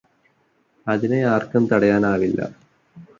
[0.87, 2.39] അതിനെയാർക്കും തടയാനാവില്ല